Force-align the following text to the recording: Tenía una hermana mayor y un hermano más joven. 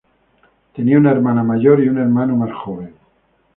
Tenía 0.75 0.97
una 0.97 1.11
hermana 1.11 1.43
mayor 1.43 1.79
y 1.83 1.87
un 1.87 1.99
hermano 1.99 2.35
más 2.35 2.51
joven. 2.53 2.95